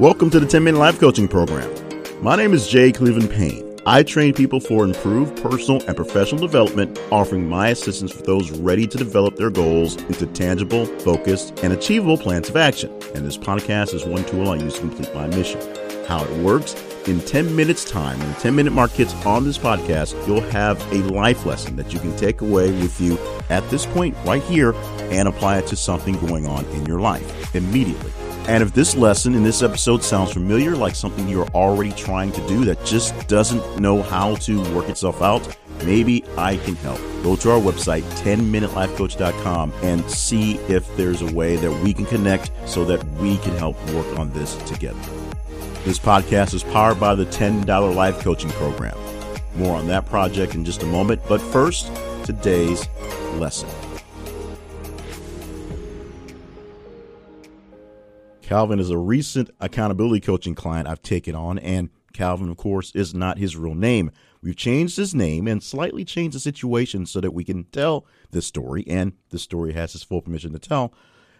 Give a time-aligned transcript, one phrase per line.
[0.00, 1.72] Welcome to the 10 Minute Life Coaching Program.
[2.20, 3.78] My name is Jay Cleveland Payne.
[3.86, 8.88] I train people for improved personal and professional development, offering my assistance for those ready
[8.88, 12.90] to develop their goals into tangible, focused, and achievable plans of action.
[13.14, 15.60] And this podcast is one tool I use to complete my mission.
[16.06, 16.74] How it works
[17.06, 20.82] in 10 minutes time, when the 10 minute mark hits on this podcast, you'll have
[20.92, 23.16] a life lesson that you can take away with you
[23.48, 24.74] at this point right here
[25.12, 28.10] and apply it to something going on in your life immediately.
[28.46, 32.46] And if this lesson in this episode sounds familiar, like something you're already trying to
[32.46, 36.98] do that just doesn't know how to work itself out, maybe I can help.
[37.22, 42.50] Go to our website, 10minutelifecoach.com, and see if there's a way that we can connect
[42.66, 45.00] so that we can help work on this together.
[45.84, 48.98] This podcast is powered by the $10 Life Coaching Program.
[49.56, 51.90] More on that project in just a moment, but first,
[52.24, 52.88] today's
[53.36, 53.70] lesson.
[58.44, 63.14] Calvin is a recent accountability coaching client I've taken on, and Calvin, of course, is
[63.14, 64.10] not his real name.
[64.42, 68.46] We've changed his name and slightly changed the situation so that we can tell this
[68.46, 70.92] story, and the story has his full permission to tell,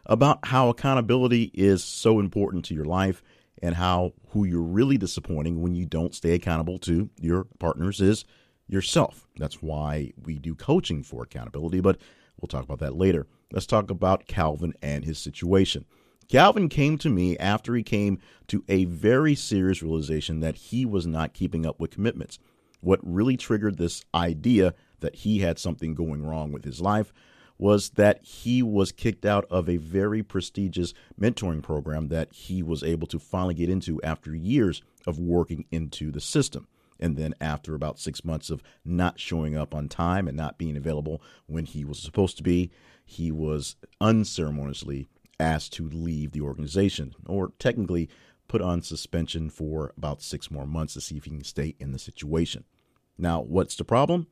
[0.06, 3.22] about how accountability is so important to your life
[3.62, 8.24] and how who you're really disappointing when you don't stay accountable to your partners is
[8.66, 9.28] yourself.
[9.36, 11.98] That's why we do coaching for accountability, but
[12.40, 13.26] we'll talk about that later.
[13.52, 15.84] Let's talk about Calvin and his situation.
[16.28, 21.06] Calvin came to me after he came to a very serious realization that he was
[21.06, 22.38] not keeping up with commitments.
[22.80, 27.12] What really triggered this idea that he had something going wrong with his life
[27.58, 32.82] was that he was kicked out of a very prestigious mentoring program that he was
[32.82, 36.66] able to finally get into after years of working into the system.
[37.00, 40.76] And then, after about six months of not showing up on time and not being
[40.76, 42.70] available when he was supposed to be,
[43.04, 48.08] he was unceremoniously asked to leave the organization, or technically
[48.48, 51.92] put on suspension for about six more months to see if he can stay in
[51.92, 52.64] the situation.
[53.16, 54.26] Now, what's the problem?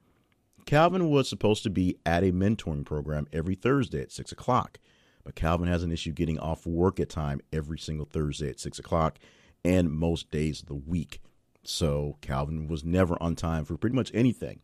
[0.66, 4.78] Calvin was supposed to be at a mentoring program every Thursday at 6 o'clock,
[5.24, 8.78] but Calvin has an issue getting off work at time every single Thursday at 6
[8.78, 9.18] o'clock
[9.64, 11.20] and most days of the week.
[11.64, 14.60] So Calvin was never on time for pretty much anything.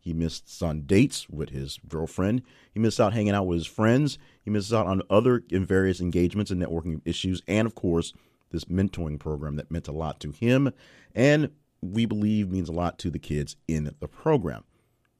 [0.00, 2.42] He missed on dates with his girlfriend.
[2.72, 4.18] He missed out hanging out with his friends.
[4.42, 7.42] He missed out on other in various engagements and networking issues.
[7.46, 8.12] And of course,
[8.50, 10.72] this mentoring program that meant a lot to him
[11.14, 11.50] and
[11.82, 14.64] we believe means a lot to the kids in the program.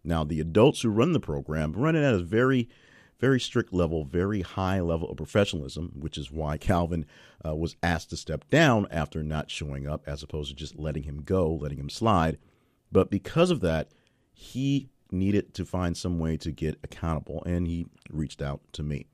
[0.05, 2.69] Now, the adults who run the program run it at a very,
[3.19, 7.07] very strict level, very high level of professionalism, which is why Calvin
[7.47, 11.05] uh, was asked to step down after not showing up as opposed to just letting
[11.05, 12.39] him go, letting him slide.
[12.93, 13.91] But because of that,
[14.41, 19.07] he needed to find some way to get accountable, and he reached out to me.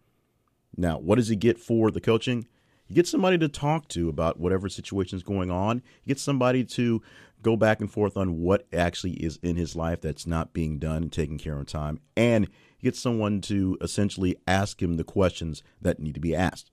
[0.77, 2.47] Now, what does he get for the coaching?
[2.87, 5.83] He gets somebody to talk to about whatever situation is going on.
[6.03, 7.03] He gets somebody to
[7.43, 11.03] go back and forth on what actually is in his life that's not being done
[11.03, 11.99] and taken care of time.
[12.17, 12.47] And
[12.79, 16.71] he gets someone to essentially ask him the questions that need to be asked.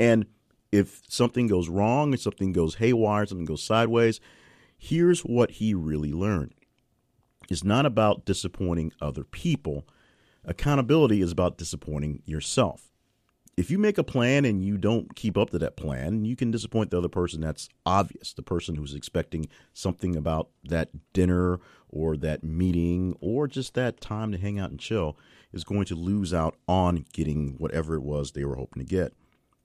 [0.00, 0.26] And
[0.72, 4.18] if something goes wrong, if something goes haywire, something goes sideways,
[4.76, 6.54] here's what he really learned
[7.48, 9.86] is not about disappointing other people.
[10.44, 12.88] Accountability is about disappointing yourself.
[13.56, 16.52] If you make a plan and you don't keep up to that plan, you can
[16.52, 17.40] disappoint the other person.
[17.40, 18.32] That's obvious.
[18.32, 24.30] The person who's expecting something about that dinner or that meeting or just that time
[24.30, 25.18] to hang out and chill
[25.52, 29.12] is going to lose out on getting whatever it was they were hoping to get.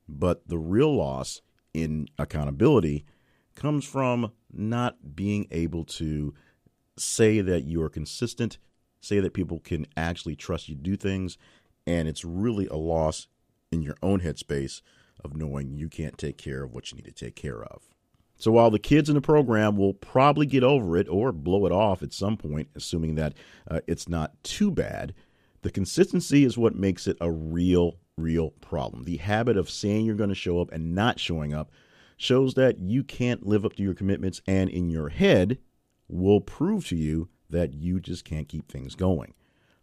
[0.10, 3.06] But the real loss in accountability
[3.56, 6.34] comes from not being able to
[6.98, 8.58] say that you are consistent,
[9.02, 11.38] say that people can actually trust you to do things,
[11.86, 13.28] and it's really a loss
[13.72, 14.81] in your own headspace
[15.24, 17.84] of knowing you can't take care of what you need to take care of.
[18.38, 21.72] So while the kids in the program will probably get over it or blow it
[21.72, 23.34] off at some point, assuming that
[23.70, 25.14] uh, it's not too bad,
[25.62, 29.03] the consistency is what makes it a real, real problem.
[29.03, 31.72] The habit of saying you're going to show up and not showing up
[32.18, 35.58] shows that you can't live up to your commitments, and in your head,
[36.14, 39.34] will prove to you that you just can't keep things going.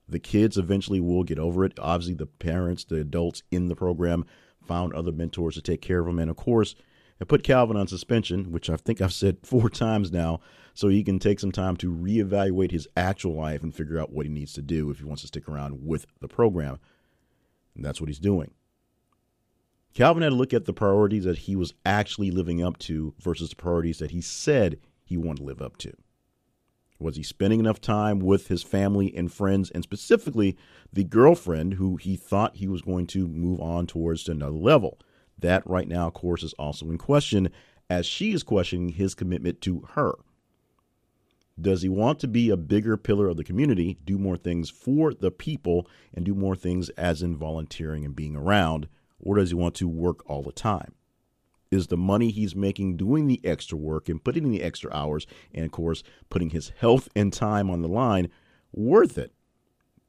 [0.08, 1.78] The kids eventually will get over it.
[1.78, 4.24] Obviously, the parents, the adults in the program
[4.66, 6.18] found other mentors to take care of them.
[6.18, 6.74] And of course,
[7.20, 10.40] I put Calvin on suspension, which I think I've said four times now,
[10.74, 14.26] so he can take some time to reevaluate his actual life and figure out what
[14.26, 16.78] he needs to do if he wants to stick around with the program.
[17.74, 18.52] And that's what he's doing.
[19.94, 23.50] Calvin had to look at the priorities that he was actually living up to versus
[23.50, 25.92] the priorities that he said he wanted to live up to.
[27.00, 30.56] Was he spending enough time with his family and friends, and specifically
[30.92, 34.98] the girlfriend who he thought he was going to move on towards to another level?
[35.38, 37.48] That right now, of course, is also in question
[37.88, 40.12] as she is questioning his commitment to her.
[41.58, 45.14] Does he want to be a bigger pillar of the community, do more things for
[45.14, 48.88] the people, and do more things as in volunteering and being around?
[49.18, 50.94] Or does he want to work all the time?
[51.70, 55.26] Is the money he's making doing the extra work and putting in the extra hours,
[55.54, 58.28] and of course, putting his health and time on the line,
[58.72, 59.32] worth it?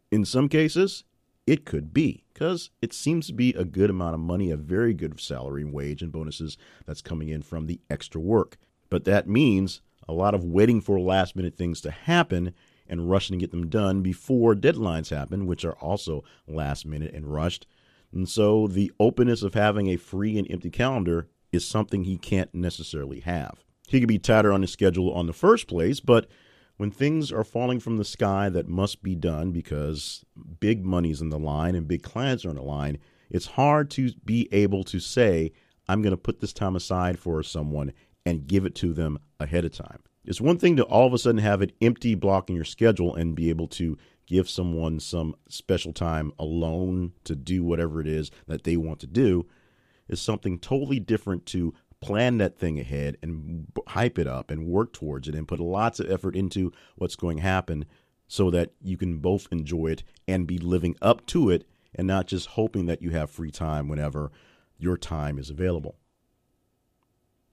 [0.10, 1.04] In some cases,
[1.46, 4.94] it could be because it seems to be a good amount of money, a very
[4.94, 8.58] good salary and wage and bonuses that's coming in from the extra work.
[8.90, 12.54] But that means a lot of waiting for last minute things to happen
[12.88, 17.32] and rushing to get them done before deadlines happen, which are also last minute and
[17.32, 17.68] rushed.
[18.12, 22.54] And so the openness of having a free and empty calendar is something he can't
[22.54, 23.64] necessarily have.
[23.88, 26.28] He could be tighter on his schedule on the first place, but
[26.78, 30.26] when things are falling from the sky that must be done because
[30.60, 32.98] big money's in the line and big clients are on the line,
[33.30, 35.52] it's hard to be able to say,
[35.88, 37.94] I'm going to put this time aside for someone
[38.26, 40.00] and give it to them ahead of time.
[40.24, 43.16] It's one thing to all of a sudden have an empty block in your schedule
[43.16, 48.32] and be able to give someone some special time alone to do whatever it is
[48.48, 49.46] that they want to do.
[50.12, 54.92] Is something totally different to plan that thing ahead and hype it up and work
[54.92, 57.86] towards it and put lots of effort into what's going to happen
[58.28, 61.66] so that you can both enjoy it and be living up to it
[61.96, 64.32] and not just hoping that you have free time whenever
[64.78, 65.98] your time is available.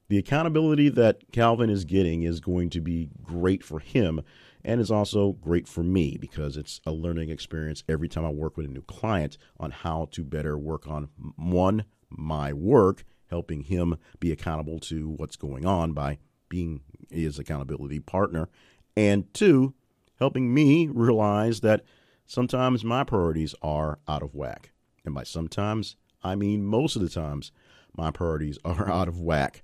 [0.09, 4.23] The accountability that Calvin is getting is going to be great for him
[4.65, 8.57] and is also great for me because it's a learning experience every time I work
[8.57, 13.97] with a new client on how to better work on one, my work, helping him
[14.21, 16.19] be accountable to what's going on by
[16.49, 18.49] being his accountability partner,
[18.97, 19.75] and two,
[20.19, 21.83] helping me realize that
[22.27, 24.73] sometimes my priorities are out of whack.
[25.05, 27.53] And by sometimes, I mean most of the times,
[27.97, 29.63] my priorities are out of whack.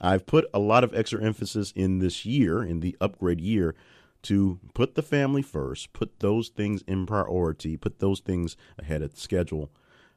[0.00, 3.74] I've put a lot of extra emphasis in this year, in the upgrade year,
[4.22, 9.16] to put the family first, put those things in priority, put those things ahead of
[9.18, 9.70] schedule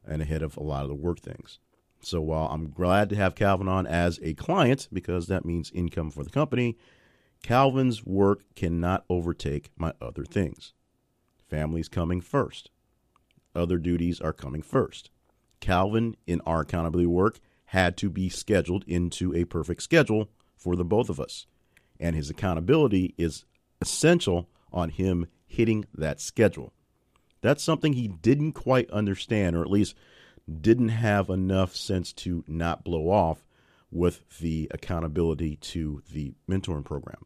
[0.07, 1.59] and ahead of a lot of the work things.
[2.01, 6.11] So while I'm glad to have Calvin on as a client because that means income
[6.11, 6.77] for the company,
[7.43, 10.73] Calvin's work cannot overtake my other things.
[11.49, 12.71] Family's coming first.
[13.55, 15.09] Other duties are coming first.
[15.59, 20.85] Calvin, in our accountability work, had to be scheduled into a perfect schedule for the
[20.85, 21.47] both of us.
[21.99, 23.45] And his accountability is
[23.81, 26.73] essential on him hitting that schedule.
[27.41, 29.95] That's something he didn't quite understand, or at least
[30.61, 33.45] didn't have enough sense to not blow off
[33.91, 37.25] with the accountability to the mentoring program.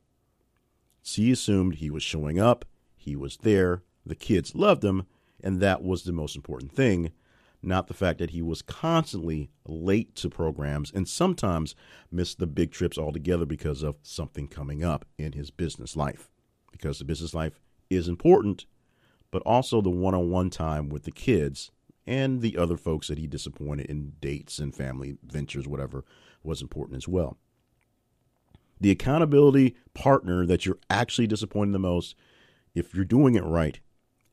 [1.04, 2.66] He assumed he was showing up,
[2.96, 5.06] he was there, the kids loved him,
[5.44, 7.12] and that was the most important thing,
[7.64, 11.76] not the fact that he was constantly late to programs and sometimes
[12.12, 16.30] missed the big trips altogether because of something coming up in his business life.
[16.72, 17.60] Because the business life
[17.90, 18.66] is important,
[19.32, 21.72] but also the one on one time with the kids
[22.06, 26.04] and the other folks that he disappointed in dates and family ventures, whatever
[26.44, 27.38] was important as well.
[28.80, 32.16] The accountability partner that you're actually disappointing the most,
[32.74, 33.80] if you're doing it right,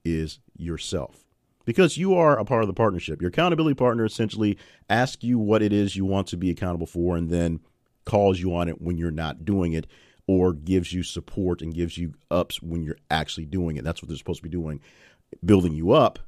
[0.05, 1.25] is yourself.
[1.67, 3.21] Because you are a part of the partnership.
[3.21, 4.57] Your accountability partner essentially
[4.89, 7.61] asks you what it is you want to be accountable for and then
[8.07, 9.87] calls you on it when you're not doing it
[10.29, 13.83] or gives you support and gives you ups when you're actually doing it.
[13.83, 14.81] That's what they're supposed to be doing,
[15.45, 16.21] building you up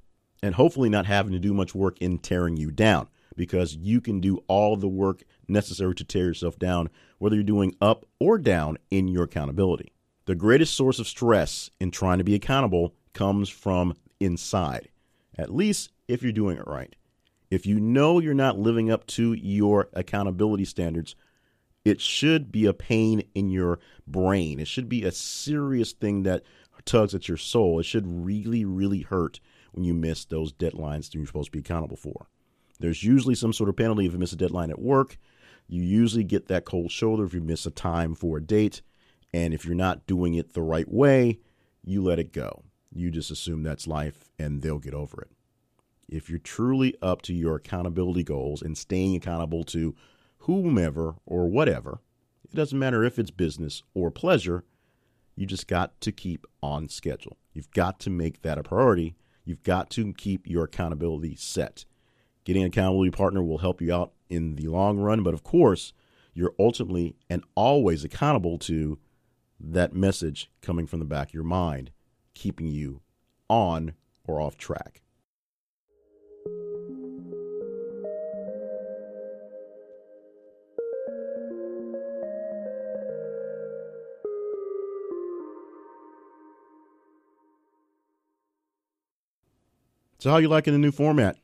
[0.42, 4.20] and hopefully not having to do much work in tearing you down because you can
[4.20, 6.88] do all the work necessary to tear yourself down,
[7.18, 9.92] whether you're doing up or down in your accountability.
[10.24, 14.88] The greatest source of stress in trying to be accountable comes from inside,
[15.36, 16.94] at least if you're doing it right.
[17.50, 21.16] If you know you're not living up to your accountability standards,
[21.84, 24.60] it should be a pain in your brain.
[24.60, 26.42] It should be a serious thing that
[26.84, 27.78] tugs at your soul.
[27.78, 29.40] It should really, really hurt
[29.72, 32.26] when you miss those deadlines that you're supposed to be accountable for.
[32.78, 35.18] There's usually some sort of penalty if you miss a deadline at work.
[35.68, 38.82] You usually get that cold shoulder if you miss a time for a date.
[39.32, 41.38] And if you're not doing it the right way,
[41.84, 42.64] you let it go.
[42.92, 45.28] You just assume that's life and they'll get over it.
[46.08, 49.94] If you're truly up to your accountability goals and staying accountable to
[50.40, 52.00] whomever or whatever,
[52.44, 54.64] it doesn't matter if it's business or pleasure,
[55.36, 57.36] you just got to keep on schedule.
[57.52, 61.84] You've got to make that a priority You've got to keep your accountability set.
[62.44, 65.92] Getting an accountability partner will help you out in the long run, but of course,
[66.34, 68.98] you're ultimately and always accountable to
[69.58, 71.90] that message coming from the back of your mind,
[72.34, 73.00] keeping you
[73.48, 73.94] on
[74.24, 75.02] or off track.
[90.20, 91.38] So, how you liking the new format?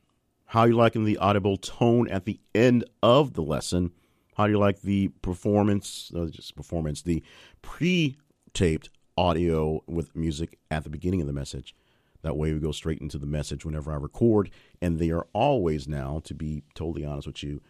[0.45, 3.91] How you liking the audible tone at the end of the lesson?
[4.35, 6.11] How do you like the performance?
[6.15, 7.23] Uh, just performance, the
[7.63, 11.73] pre-taped audio with music at the beginning of the message.
[12.21, 15.87] That way, we go straight into the message whenever I record, and they are always
[15.87, 17.63] now, to be totally honest with you,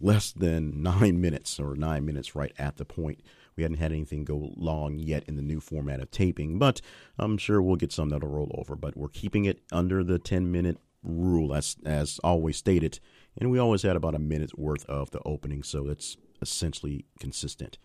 [0.00, 3.20] less than nine minutes or nine minutes right at the point.
[3.56, 6.80] We hadn't had anything go long yet in the new format of taping, but
[7.18, 8.76] I'm sure we'll get some that'll roll over.
[8.76, 13.00] But we're keeping it under the 10 minute rule, as, as always stated.
[13.38, 17.78] And we always had about a minute's worth of the opening, so it's essentially consistent.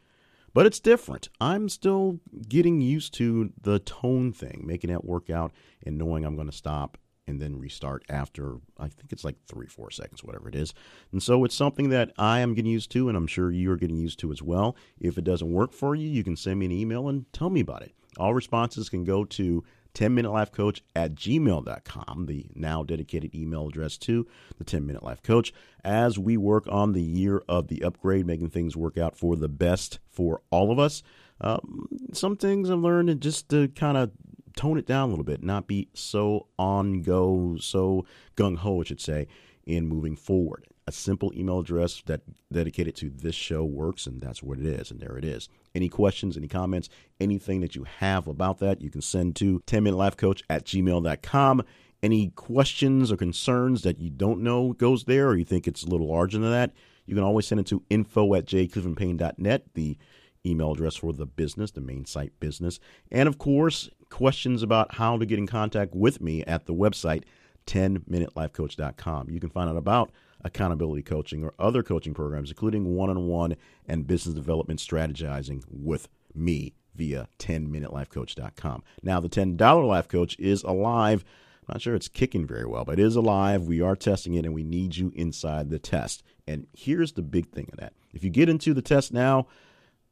[0.53, 1.29] But it's different.
[1.39, 5.53] I'm still getting used to the tone thing, making that work out
[5.85, 6.97] and knowing I'm going to stop
[7.27, 10.73] and then restart after I think it's like three, four seconds, whatever it is.
[11.11, 13.97] And so it's something that I am getting used to, and I'm sure you're getting
[13.97, 14.75] used to as well.
[14.99, 17.61] If it doesn't work for you, you can send me an email and tell me
[17.61, 17.93] about it.
[18.17, 19.63] All responses can go to
[19.93, 25.03] 10 minute life coach at gmail.com, the now dedicated email address to the 10 minute
[25.03, 29.17] life coach, as we work on the year of the upgrade, making things work out
[29.17, 31.03] for the best for all of us.
[31.41, 34.11] Um, some things I've learned and just to kind of
[34.55, 38.05] tone it down a little bit, not be so on go, so
[38.35, 39.27] gung ho, I should say,
[39.65, 40.67] in moving forward.
[40.87, 44.91] A simple email address that dedicated to this show works, and that's what it is,
[44.91, 45.47] and there it is.
[45.75, 46.89] Any questions, any comments,
[47.19, 50.65] anything that you have about that, you can send to 10 minute life coach at
[50.65, 51.63] gmail.com.
[52.03, 55.87] Any questions or concerns that you don't know goes there, or you think it's a
[55.87, 56.73] little larger than that,
[57.05, 59.97] you can always send it to info at jclevelandpayne.net, the
[60.45, 62.79] email address for the business, the main site business.
[63.11, 67.23] And of course, questions about how to get in contact with me at the website
[67.67, 69.29] 10minutelifecoach.com.
[69.29, 70.11] You can find out about
[70.43, 73.55] accountability coaching or other coaching programs, including one on one
[73.87, 78.83] and business development strategizing with me via 10minutelifecoach.com.
[79.03, 81.23] Now, the $10 Life Coach is alive.
[81.61, 83.67] I'm not sure it's kicking very well, but it is alive.
[83.67, 86.23] We are testing it and we need you inside the test.
[86.47, 89.47] And here's the big thing of that if you get into the test now,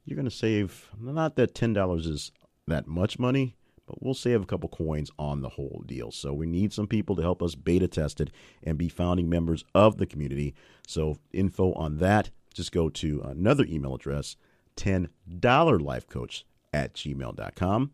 [0.10, 2.32] you're going to save not that $10 is
[2.68, 6.12] that much money, but we'll save a couple coins on the whole deal.
[6.12, 8.32] So we need some people to help us beta test it
[8.64, 10.56] and be founding members of the community.
[10.88, 14.36] So info on that, just go to another email address,
[14.78, 17.92] $10lifecoach at gmail.com.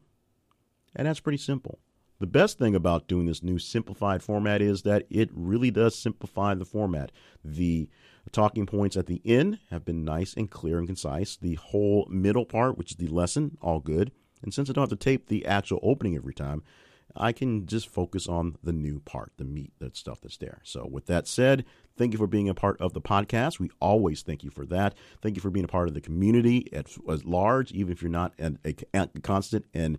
[0.95, 1.79] And that's pretty simple.
[2.19, 6.53] The best thing about doing this new simplified format is that it really does simplify
[6.53, 7.11] the format.
[7.43, 7.89] The
[8.31, 11.37] talking points at the end have been nice and clear and concise.
[11.37, 14.11] The whole middle part, which is the lesson, all good.
[14.41, 16.63] And since I don't have to tape the actual opening every time,
[17.15, 20.59] I can just focus on the new part, the meat, the stuff that's there.
[20.63, 21.65] So, with that said,
[21.97, 23.59] thank you for being a part of the podcast.
[23.59, 24.95] We always thank you for that.
[25.21, 28.11] Thank you for being a part of the community at, at large, even if you're
[28.11, 29.97] not an, a, a constant and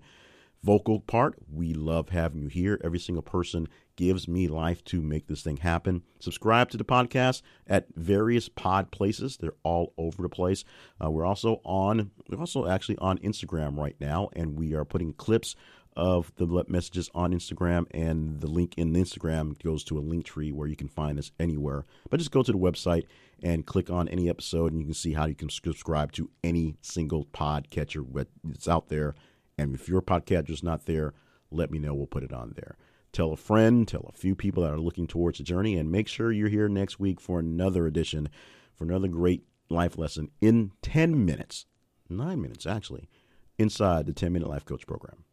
[0.63, 1.35] vocal part.
[1.53, 2.81] We love having you here.
[2.83, 6.03] Every single person gives me life to make this thing happen.
[6.21, 9.37] Subscribe to the podcast at various pod places.
[9.37, 10.65] They're all over the place.
[11.03, 12.11] Uh, we're also on.
[12.29, 15.57] We're also actually on Instagram right now, and we are putting clips
[15.97, 20.27] of the messages on Instagram, and the link in the Instagram goes to a link
[20.27, 21.87] tree where you can find us anywhere.
[22.11, 23.05] But just go to the website
[23.43, 26.77] and click on any episode, and you can see how you can subscribe to any
[26.83, 28.05] single pod catcher
[28.45, 29.15] that's out there.
[29.59, 31.15] And if your podcast is not there,
[31.51, 31.95] let me know.
[31.95, 32.77] We'll put it on there.
[33.13, 36.09] Tell a friend, tell a few people that are looking towards the journey, and make
[36.09, 38.29] sure you're here next week for another edition,
[38.75, 41.67] for another great life lesson in 10 minutes,
[42.11, 43.09] nine minutes actually,
[43.59, 45.25] inside the 10 Minute Life Coach program.